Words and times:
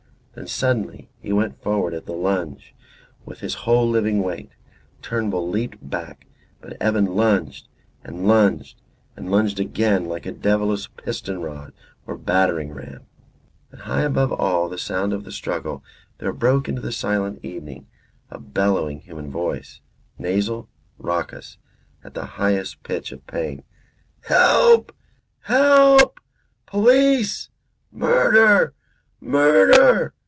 Then 0.33 0.47
suddenly 0.47 1.09
he 1.19 1.33
went 1.33 1.61
forward 1.61 1.93
at 1.93 2.05
the 2.05 2.13
lunge 2.13 2.73
with 3.25 3.41
his 3.41 3.53
whole 3.53 3.85
living 3.87 4.23
weight. 4.23 4.51
Turnbull 5.01 5.49
leaped 5.49 5.89
back, 5.89 6.25
but 6.61 6.81
Evan 6.81 7.05
lunged 7.17 7.67
and 8.01 8.25
lunged 8.25 8.81
and 9.17 9.29
lunged 9.29 9.59
again 9.59 10.05
like 10.05 10.25
a 10.25 10.31
devilish 10.31 10.87
piston 10.95 11.41
rod 11.41 11.73
or 12.07 12.15
battering 12.17 12.71
ram. 12.71 13.01
And 13.73 13.81
high 13.81 14.03
above 14.03 14.31
all 14.31 14.69
the 14.69 14.77
sound 14.77 15.11
of 15.11 15.25
the 15.25 15.33
struggle 15.33 15.83
there 16.19 16.31
broke 16.31 16.69
into 16.69 16.81
the 16.81 16.93
silent 16.93 17.43
evening 17.43 17.87
a 18.29 18.39
bellowing 18.39 19.01
human 19.01 19.29
voice, 19.31 19.81
nasal, 20.17 20.69
raucous, 20.97 21.57
at 22.05 22.13
the 22.13 22.25
highest 22.25 22.83
pitch 22.83 23.11
of 23.11 23.27
pain. 23.27 23.63
"Help! 24.21 24.93
Help! 25.41 26.21
Police! 26.67 27.49
Murder! 27.91 28.73
Murder!" 29.19 30.13